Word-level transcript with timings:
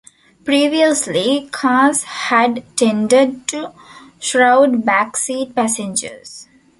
Previously 0.43 1.47
cars 1.51 2.05
had 2.05 2.63
tended 2.75 3.47
to 3.49 3.71
shroud 4.19 4.83
back-seat 4.83 5.53
passengers. 5.55 6.47